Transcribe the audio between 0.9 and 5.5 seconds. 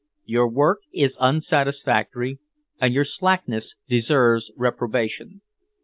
is unsatisfactory and your slackness deserves reprobation.